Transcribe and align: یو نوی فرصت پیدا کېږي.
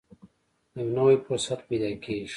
یو 0.77 0.87
نوی 0.95 1.15
فرصت 1.25 1.59
پیدا 1.67 1.89
کېږي. 2.03 2.27